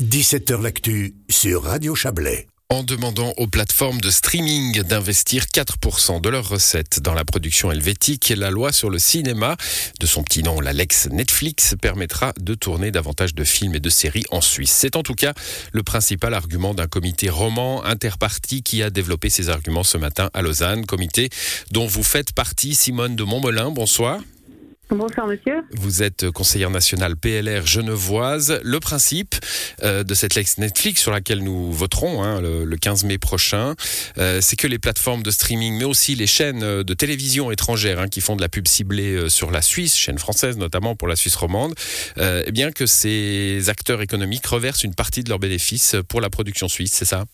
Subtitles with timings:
[0.00, 6.48] 17h L'actu sur Radio Chablais en demandant aux plateformes de streaming d'investir 4% de leurs
[6.48, 8.32] recettes dans la production helvétique.
[8.34, 9.56] La loi sur le cinéma,
[9.98, 13.90] de son petit nom, la Lex Netflix, permettra de tourner davantage de films et de
[13.90, 14.70] séries en Suisse.
[14.70, 15.34] C'est en tout cas
[15.72, 20.40] le principal argument d'un comité roman interparti qui a développé ses arguments ce matin à
[20.40, 21.28] Lausanne, comité
[21.72, 23.70] dont vous faites partie, Simone de Montmelin.
[23.70, 24.20] Bonsoir.
[24.90, 25.62] Bonsoir monsieur.
[25.70, 28.60] Vous êtes conseillère nationale PLR genevoise.
[28.64, 29.36] Le principe
[29.84, 33.76] euh, de cette lex Netflix sur laquelle nous voterons hein, le, 15 mai prochain,
[34.18, 38.00] euh, c'est que les plateformes de streaming, mais aussi les chaînes euh, de télévision étrangères
[38.00, 41.14] hein, qui font de la pub ciblée sur la Suisse, chaîne française notamment pour la
[41.14, 41.74] Suisse romande,
[42.16, 46.68] eh bien que ces acteurs économiques reversent une partie de leurs bénéfices pour la production
[46.68, 47.24] suisse, c'est ça?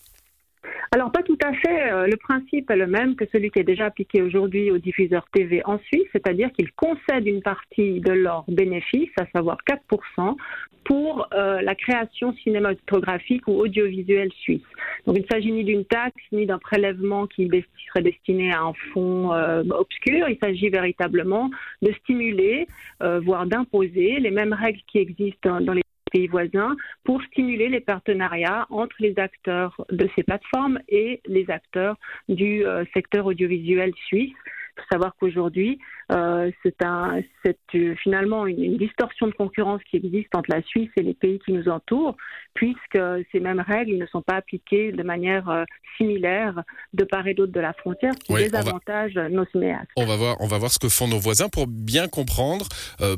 [0.93, 1.93] Alors pas tout à fait.
[1.93, 5.27] Euh, le principe est le même que celui qui est déjà appliqué aujourd'hui aux diffuseurs
[5.33, 10.37] TV en Suisse, c'est-à-dire qu'ils concèdent une partie de leurs bénéfices, à savoir 4%,
[10.85, 14.63] pour euh, la création cinématographique ou audiovisuelle suisse.
[15.07, 17.49] Donc il ne s'agit ni d'une taxe ni d'un prélèvement qui
[17.89, 20.29] serait destiné à un fonds euh, obscur.
[20.29, 21.51] Il s'agit véritablement
[21.83, 22.67] de stimuler,
[23.01, 25.83] voire d'imposer les mêmes règles qui existent dans les
[26.27, 31.97] voisins pour stimuler les partenariats entre les acteurs de ces plateformes et les acteurs
[32.29, 34.33] du euh, secteur audiovisuel suisse.
[34.77, 35.79] Faut savoir qu'aujourd'hui,
[36.13, 41.03] euh, c'est un, euh, finalement une, distorsion de concurrence qui existe entre la Suisse et
[41.03, 42.17] les pays qui nous entourent,
[42.55, 42.99] puisque
[43.33, 45.65] ces mêmes règles ne sont pas appliquées de manière euh,
[45.97, 49.89] similaire de part et d'autre de la frontière, ce qui désavantage nos cinéastes.
[49.97, 52.69] On va voir, on va voir ce que font nos voisins pour bien comprendre.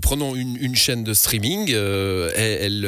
[0.01, 2.87] prenons une, chaîne de streaming, elle,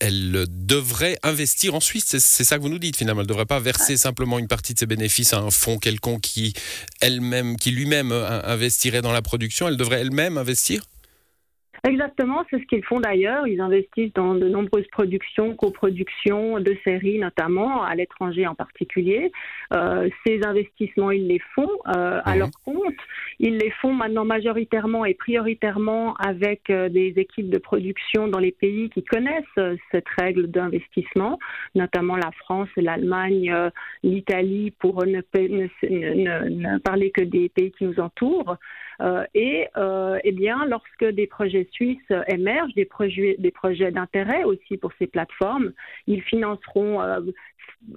[0.00, 2.16] elle, devrait investir en Suisse.
[2.18, 3.20] C'est ça que vous nous dites finalement.
[3.20, 6.22] Elle ne devrait pas verser simplement une partie de ses bénéfices à un fonds quelconque
[6.22, 6.54] qui
[7.00, 10.82] elle-même, qui lui-même investirait dans la production, elle devrait elle-même investir?
[11.86, 13.46] Exactement, c'est ce qu'ils font d'ailleurs.
[13.46, 19.30] Ils investissent dans de nombreuses productions, coproductions de séries notamment, à l'étranger en particulier.
[19.72, 22.38] Euh, ces investissements, ils les font euh, à mhm.
[22.38, 22.94] leur compte.
[23.38, 28.52] Ils les font maintenant majoritairement et prioritairement avec euh, des équipes de production dans les
[28.52, 29.44] pays qui connaissent
[29.92, 31.38] cette règle d'investissement,
[31.74, 33.54] notamment la France, l'Allemagne,
[34.02, 38.56] l'Italie, pour ne, ne, parler que des pays qui nous entourent.
[39.34, 39.66] et
[40.24, 45.06] eh bien, lorsque des projets suisses émergent, des projets, des projets d'intérêt aussi pour ces
[45.06, 45.72] plateformes.
[46.06, 47.20] Ils financeront euh,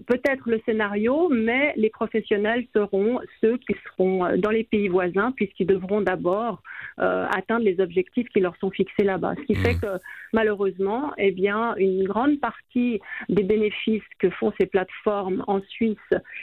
[0.08, 5.32] peut-être le scénario, mais les professionnels seront ceux qui seront euh, dans les pays voisins,
[5.32, 6.62] puisqu'ils devront d'abord
[7.00, 9.34] euh, atteindre les objectifs qui leur sont fixés là-bas.
[9.38, 9.82] Ce qui fait mmh.
[9.82, 13.00] que malheureusement, eh bien, une grande partie
[13.30, 15.98] des bénéfices que font ces plateformes en Suisse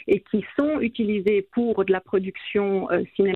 [0.07, 3.35] et qui sont utilisés pour de la production cinématographique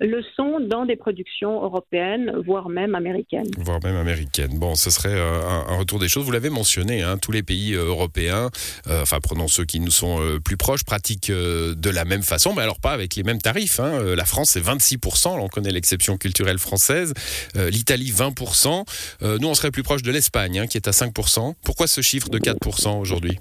[0.00, 3.50] le sont dans des productions européennes, voire même américaines.
[3.58, 4.58] Voire même américaines.
[4.58, 6.24] Bon, ce serait euh, un, retour des choses.
[6.24, 8.50] Vous l'avez mentionné, hein, tous les pays euh, européens,
[8.88, 12.62] euh, enfin prenons ceux qui nous sont plus proches, pratiquent de la même façon, mais
[12.62, 13.78] alors pas avec les mêmes tarifs.
[13.78, 14.14] Hein.
[14.16, 17.12] La France, c'est 26%, là, on connaît l'exception culturelle française.
[17.54, 19.38] L'Italie, 20%.
[19.40, 21.54] nous, on serait plus proche de l'Espagne, hein, qui est à 5%.
[21.62, 23.38] Pourquoi ce chiffre de 4% aujourd'hui?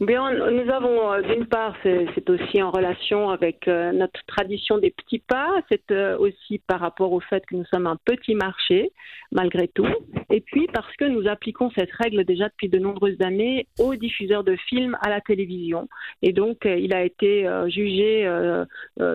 [0.00, 4.92] Bien, nous avons, euh, d'une part, c'est aussi en relation avec euh, notre tradition des
[4.92, 8.92] petits pas, c'est euh, aussi par rapport au fait que nous sommes un petit marché,
[9.32, 9.88] malgré tout,
[10.30, 14.44] et puis parce que nous appliquons cette règle déjà depuis de nombreuses années aux diffuseurs
[14.44, 15.88] de films à la télévision.
[16.22, 18.30] Et donc, il a été jugé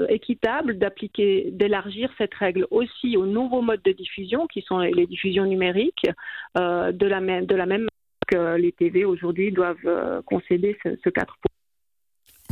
[0.10, 5.46] équitable d'appliquer, d'élargir cette règle aussi aux nouveaux modes de diffusion, qui sont les diffusions
[5.46, 6.08] numériques,
[6.56, 7.88] de la même, de la même
[8.26, 11.38] que les TV aujourd'hui doivent euh, concéder ce, ce 4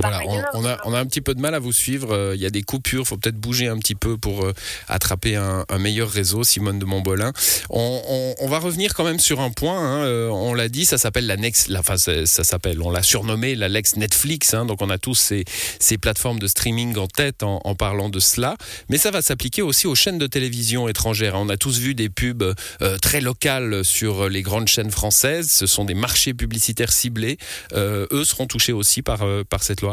[0.01, 0.21] voilà,
[0.53, 2.11] on, a, on, a, un petit peu de mal à vous suivre.
[2.11, 4.53] Euh, il y a des coupures, il faut peut-être bouger un petit peu pour euh,
[4.87, 6.43] attraper un, meilleur réseau.
[6.43, 7.31] Simone de Montbolin.
[7.69, 9.79] On, on, va revenir quand même sur un point.
[9.79, 10.03] Hein.
[10.03, 11.69] Euh, on l'a dit, ça s'appelle la Next.
[11.69, 12.81] La, enfin, ça, s'appelle.
[12.81, 14.53] On l'a surnommé la Lex Netflix.
[14.53, 14.65] Hein.
[14.65, 15.45] donc on a tous ces,
[15.79, 18.55] ces, plateformes de streaming en tête en, en parlant de cela.
[18.89, 21.35] Mais ça va s'appliquer aussi aux chaînes de télévision étrangères.
[21.35, 21.43] Hein.
[21.43, 22.53] On a tous vu des pubs
[23.01, 25.49] très locales sur les grandes chaînes françaises.
[25.51, 27.37] Ce sont des marchés publicitaires ciblés.
[27.73, 29.90] eux seront touchés aussi par, par cette loi.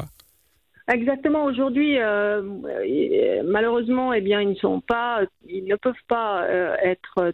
[0.89, 1.45] Exactement.
[1.45, 2.43] Aujourd'hui, euh,
[3.45, 7.33] malheureusement, eh bien, ils ne sont pas, ils ne peuvent pas euh, être euh,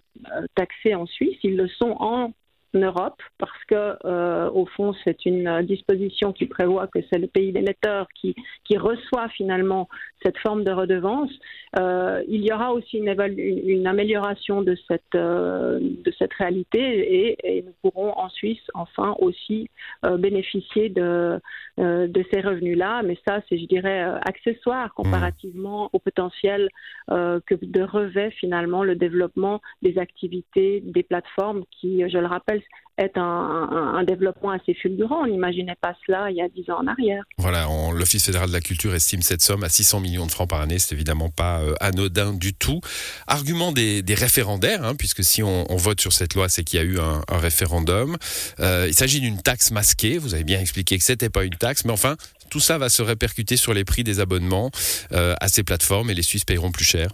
[0.57, 1.39] taxés en Suisse.
[1.45, 2.33] Ils le sont en
[2.79, 7.53] Europe parce que euh, au fond c'est une disposition qui prévoit que c'est le pays
[7.53, 8.35] d'émetteur qui,
[8.65, 9.89] qui reçoit finalement
[10.25, 11.31] cette forme de redevance.
[11.79, 17.59] Euh, il y aura aussi une, une amélioration de cette euh, de cette réalité et,
[17.59, 19.69] et, nous pourrons en Suisse enfin aussi
[20.05, 21.41] euh, bénéficier de
[21.81, 23.03] euh, de ces revenus là.
[23.03, 26.69] Mais ça c'est je dirais accessoire comparativement au potentiel
[27.09, 32.63] que de revêt finalement le développement des activités des plateformes qui je le rappelle
[32.99, 35.23] est un, développement assez fulgurant.
[35.23, 37.25] On n'imaginait pas cela il y a dix ans en arrière.
[37.39, 40.61] Voilà, l'Office fédéral de la culture estime cette somme à 600 millions de francs par
[40.61, 40.79] année.
[40.79, 42.81] C'est évidemment pas euh, anodin du tout.
[43.27, 46.85] Argument des, référendaires, hein, puisque si on, vote sur cette loi, c'est qu'il y a
[46.85, 48.17] eu un, référendum.
[48.61, 50.19] Euh, il s'agit d'une taxe masquée.
[50.19, 52.17] Vous avez bien expliqué que c'était pas une taxe, mais enfin,
[52.51, 54.71] tout ça va se répercuter sur les prix des abonnements
[55.13, 57.09] euh, à ces plateformes et les Suisses paieront plus cher.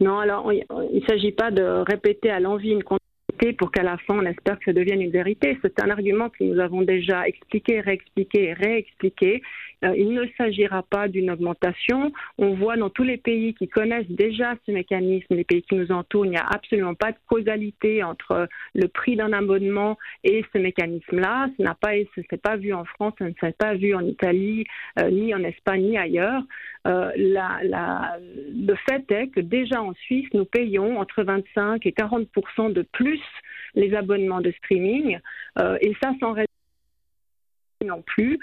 [0.00, 2.84] Non, alors il ne s'agit pas de répéter à l'envie une
[3.58, 5.58] pour qu'à la fin, on espère que ça devienne une vérité.
[5.62, 9.42] C'est un argument que nous avons déjà expliqué, réexpliqué réexpliqué.
[9.84, 12.12] Euh, il ne s'agira pas d'une augmentation.
[12.36, 15.92] On voit dans tous les pays qui connaissent déjà ce mécanisme, les pays qui nous
[15.92, 20.58] entourent, il n'y a absolument pas de causalité entre le prix d'un abonnement et ce
[20.58, 21.48] mécanisme-là.
[21.56, 24.64] Ce n'a pas, s'est pas vu en France, ça ne s'est pas vu en Italie,
[24.98, 26.42] euh, ni en Espagne, ni ailleurs.
[26.86, 32.82] Euh, le fait est que déjà en Suisse, nous payons entre 25 et 40% de
[32.82, 33.20] plus
[33.78, 35.18] les abonnements de streaming,
[35.80, 36.46] et ça sans raison
[37.84, 38.38] non plus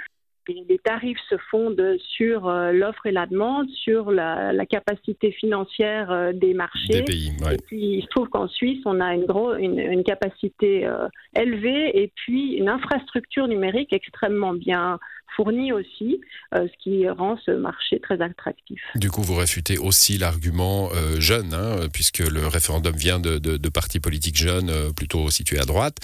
[0.48, 6.34] les tarifs se fondent sur euh, l'offre et la demande, sur la, capacité financière euh,
[6.34, 7.00] des marchés.
[7.00, 12.02] Et puis, il se trouve qu'en Suisse, on a une, gros, une, capacité euh, élevée
[12.02, 15.00] et puis une infrastructure numérique extrêmement bien
[15.36, 16.22] fourni aussi,
[16.54, 18.80] euh, ce qui rend ce marché très attractif.
[18.96, 24.00] Du coup, vous réfutez aussi l'argument euh, jeune, hein, puisque le référendum vient de, partis
[24.00, 25.98] politiques jeunes, euh, plutôt situés à droite,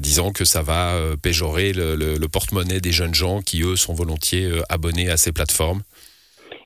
[0.00, 5.10] disant que ça va péjorer le porte-monnaie des jeunes gens qui, eux, sont volontiers abonnés
[5.10, 5.82] à ces plateformes.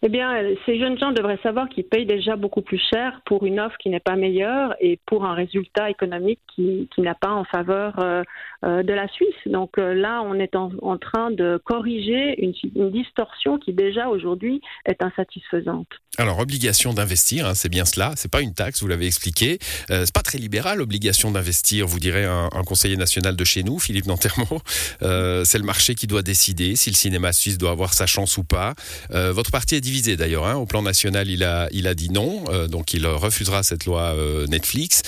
[0.03, 0.35] Eh bien,
[0.67, 3.89] ces jeunes gens devraient savoir qu'ils payent déjà beaucoup plus cher pour une offre qui
[3.89, 8.23] n'est pas meilleure et pour un résultat économique qui, qui n'a pas en faveur euh,
[8.65, 9.35] euh, de la Suisse.
[9.47, 14.09] Donc euh, là, on est en, en train de corriger une, une distorsion qui déjà
[14.09, 15.89] aujourd'hui est insatisfaisante.
[16.17, 18.13] Alors, obligation d'investir, hein, c'est bien cela.
[18.17, 19.59] C'est pas une taxe, vous l'avez expliqué.
[19.91, 21.89] Euh, c'est pas très libéral, obligation d'investir.
[21.89, 24.61] Vous direz un, un, conseiller national de chez nous, Philippe Nantermo.
[25.03, 28.39] Euh, c'est le marché qui doit décider si le cinéma suisse doit avoir sa chance
[28.39, 28.75] ou pas.
[29.11, 30.47] Euh, votre parti est divisé d'ailleurs.
[30.47, 30.57] Hein.
[30.57, 34.15] Au plan national, il a, il a dit non, euh, donc il refusera cette loi
[34.15, 35.03] euh, Netflix.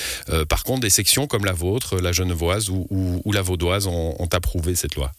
[0.49, 4.75] par contre, des sections comme la vôtre, la Genevoise ou, ou, la Vaudoise ont approuvé
[4.75, 5.13] cette loi.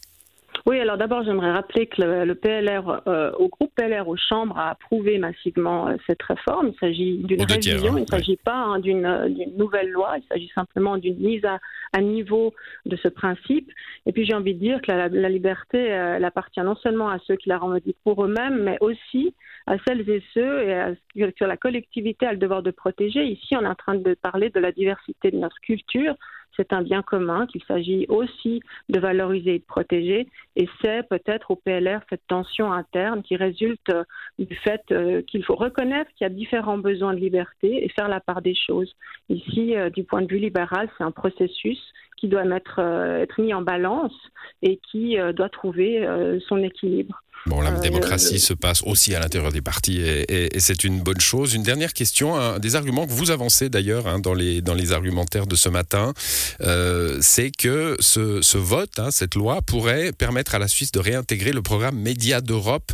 [0.67, 4.71] Oui, alors d'abord, j'aimerais rappeler que le, PLR, euh, au groupe PLR aux chambres, a
[4.71, 6.73] approuvé massivement euh, cette réforme.
[6.73, 10.27] Il s'agit d'une révision, hein, il ne s'agit pas hein, euh, d'une nouvelle loi, il
[10.27, 12.53] s'agit simplement d'une mise à, niveau
[12.85, 13.71] de ce principe.
[14.05, 17.37] Et puis j'ai envie de dire que la, liberté, elle appartient non seulement à ceux
[17.37, 19.33] qui la revendiquent pour eux-mêmes, mais aussi
[19.67, 23.23] à celles et ceux et à, que la collectivité a le devoir de protéger.
[23.25, 26.15] Ici, on est en train de parler de la diversité de notre culture,
[26.57, 30.27] c'est un bien commun qu'il s'agit aussi de valoriser et de protéger.
[30.55, 34.03] Et c'est peut-être au PLR cette tension interne qui résulte euh,
[34.39, 38.09] du fait euh, qu'il faut reconnaître qu'il y a différents besoins de liberté et faire
[38.09, 38.93] la part des choses.
[39.29, 41.79] Ici, euh, du point de vue libéral, c'est un processus
[42.17, 44.15] qui doit être mis en balance
[44.63, 46.03] et qui doit trouver
[46.47, 47.21] son équilibre.
[47.47, 51.21] Bon, la euh, démocratie se passe aussi à l'intérieur des partis et, c'est une bonne
[51.21, 51.53] chose.
[51.53, 54.91] Une dernière question, un des arguments que vous avancez d'ailleurs hein, dans, les, dans les
[54.91, 56.13] argumentaires de ce matin,
[56.59, 61.53] euh, c'est que ce, vote, hein, cette loi, pourrait permettre à la Suisse de réintégrer
[61.53, 62.91] le programme Média d'Europe,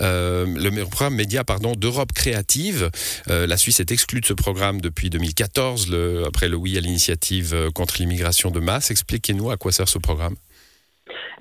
[0.00, 2.90] euh, le programme Média pardon d'Europe créative.
[3.26, 7.70] la Suisse est exclue de ce programme depuis 2014, le, après le oui à l'initiative
[7.74, 8.90] contre l'immigration de masse.
[8.90, 10.36] Expliquez-nous à quoi sert ce programme.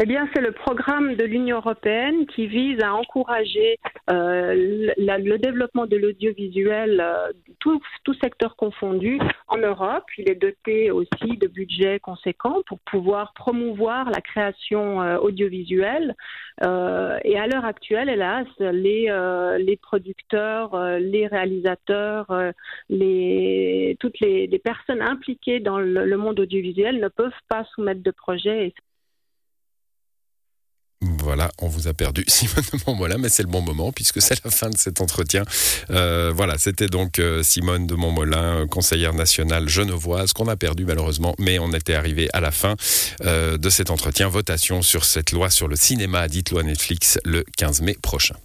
[0.01, 3.77] Eh bien, c'est le programme de l'Union européenne qui vise à encourager
[4.09, 7.81] euh, le développement de l'audiovisuel, euh, tout,
[8.21, 10.05] secteur confondu, en Europe.
[10.17, 16.15] Il est doté aussi de budgets conséquents pour pouvoir promouvoir la création euh, audiovisuelle.
[16.61, 19.11] et à l'heure actuelle, hélas, les,
[19.59, 22.27] les producteurs, les réalisateurs,
[22.89, 28.11] les, toutes les, personnes impliquées dans le, le monde audiovisuel ne peuvent pas soumettre de
[28.11, 28.73] projets.
[31.01, 34.43] Voilà, on vous a perdu, Simone de Montmolin, mais c'est le bon moment puisque c'est
[34.43, 35.43] la fin de cet entretien.
[35.91, 41.35] Euh, voilà, c'était donc euh, Simone de Montmolin, conseillère nationale genevoise, qu'on a perdu malheureusement,
[41.39, 42.75] mais on était arrivé à la fin
[43.23, 44.27] euh, de cet entretien.
[44.27, 48.35] Votation sur cette loi sur le cinéma, dite loi Netflix, le 15 mai prochain.